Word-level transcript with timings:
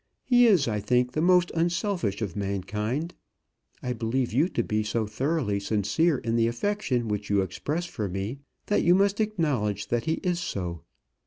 He 0.25 0.47
is, 0.47 0.67
I 0.67 0.79
think, 0.79 1.11
the 1.11 1.21
most 1.21 1.51
unselfish 1.53 2.23
of 2.23 2.35
mankind. 2.35 3.13
I 3.83 3.93
believe 3.93 4.33
you 4.33 4.49
to 4.49 4.63
be 4.63 4.81
so 4.81 5.05
thoroughly 5.05 5.59
sincere 5.59 6.17
in 6.17 6.35
the 6.35 6.47
affection 6.47 7.07
which 7.07 7.29
you 7.29 7.43
express 7.43 7.85
for 7.85 8.09
me, 8.09 8.39
that 8.65 8.81
you 8.81 8.95
must 8.95 9.21
acknowledge 9.21 9.89
that 9.89 10.05
he 10.05 10.13
is 10.23 10.39
so. 10.39 10.81